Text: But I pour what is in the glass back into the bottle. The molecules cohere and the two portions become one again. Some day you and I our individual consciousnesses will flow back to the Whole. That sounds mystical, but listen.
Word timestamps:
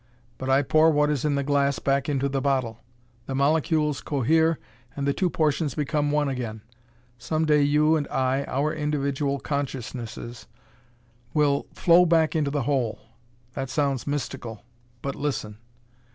But 0.39 0.49
I 0.49 0.63
pour 0.63 0.89
what 0.89 1.11
is 1.11 1.23
in 1.25 1.35
the 1.35 1.43
glass 1.43 1.77
back 1.77 2.09
into 2.09 2.27
the 2.27 2.41
bottle. 2.41 2.79
The 3.27 3.35
molecules 3.35 4.01
cohere 4.01 4.57
and 4.95 5.05
the 5.05 5.13
two 5.13 5.29
portions 5.29 5.75
become 5.75 6.09
one 6.09 6.27
again. 6.27 6.63
Some 7.19 7.45
day 7.45 7.61
you 7.61 7.95
and 7.95 8.07
I 8.07 8.43
our 8.45 8.73
individual 8.73 9.39
consciousnesses 9.39 10.47
will 11.35 11.67
flow 11.75 12.07
back 12.07 12.31
to 12.31 12.41
the 12.49 12.63
Whole. 12.63 12.97
That 13.53 13.69
sounds 13.69 14.07
mystical, 14.07 14.63
but 15.03 15.13
listen. 15.13 15.59